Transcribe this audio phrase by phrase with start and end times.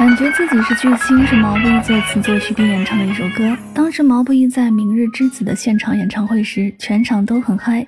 [0.00, 3.54] 感觉自己是巨星，是毛不易作词作曲并演唱的一首歌。
[3.74, 7.86] 当时毛不易在《明日之子》的现场演唱会时，全场都很嗨，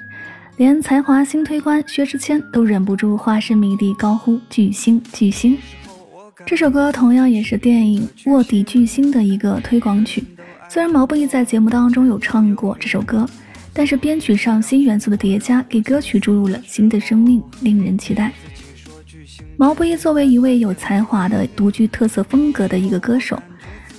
[0.59, 5.57] 连才华新推官薛之谦都忍不住化身迷弟高呼“巨星，巨星”。
[6.45, 10.23] 这首歌同样也是电影《卧底巨星》的一个推广曲。
[10.69, 13.27] 虽然毛不易在节目当中有唱过这首歌，
[13.73, 18.31] 但是编曲上新元素的叠加，给歌曲注入了新的生命，令人期待。
[19.57, 23.41] 毛不易作为一位有才华的、独具特色风格的一个歌手，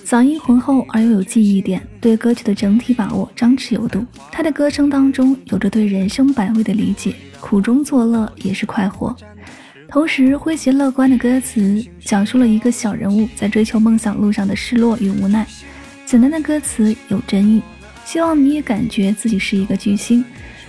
[0.05, 4.05] 嗓音浑厚而又有记忆点，对歌曲的整体把握张弛有度。
[4.31, 9.15] 他的歌声当中有着对人生百味的理解，苦中作乐也是快活，
[9.87, 15.45] 同时诙谐乐观的歌词讲述了一个小人物在追求梦想路上的失落与无奈。
[16.05, 17.61] 简单的歌词有真意，
[18.05, 20.23] 希望你也感觉自己是一个巨星，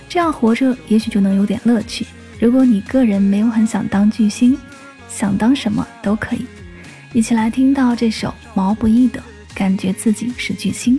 [0.07, 2.05] 这样活着也许就能有点乐趣。
[2.39, 4.57] 如果你个人没有很想当巨星，
[5.09, 6.45] 想当什么都可以，
[7.13, 9.19] 一起来听到这首毛不易的
[9.55, 10.95] 《感觉自己是巨星》。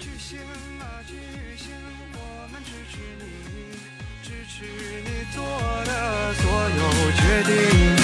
[0.00, 0.36] 巨星
[0.80, 1.14] 啊巨
[1.56, 1.70] 星，
[2.14, 3.78] 我们支持你，
[4.22, 4.64] 支持
[5.04, 5.42] 你做
[5.86, 6.80] 的所有
[7.12, 8.03] 决定，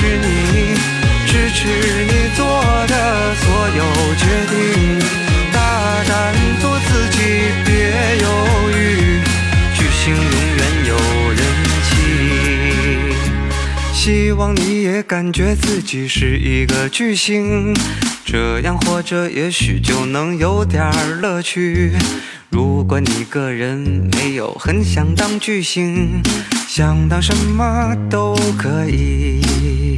[0.00, 0.74] 是你，
[1.26, 1.68] 支持
[2.04, 2.46] 你做
[2.88, 3.44] 的所
[3.76, 3.82] 有
[4.16, 4.98] 决定，
[5.52, 5.58] 大
[6.08, 7.18] 胆做自己，
[7.66, 7.70] 别
[8.22, 8.26] 犹
[8.70, 9.20] 豫。
[9.74, 10.24] 巨星永
[10.56, 10.94] 远有
[11.32, 11.40] 人
[11.84, 11.92] 气。
[13.92, 17.74] 希望你也感觉自己是一个巨星，
[18.24, 20.90] 这样活着也许就能有点
[21.20, 21.92] 乐趣。
[22.48, 26.22] 如果你个人没有很想当巨星，
[26.66, 29.89] 想当什么都可以。